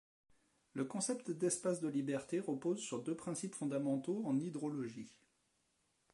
Le 0.73 0.83
concept 0.83 1.29
d’espace 1.29 1.79
de 1.79 1.87
liberté 1.87 2.39
repose 2.39 2.79
sur 2.79 3.03
deux 3.03 3.15
principes 3.15 3.53
fondamentaux 3.53 4.23
en 4.25 4.39
hydrologie. 4.39 5.11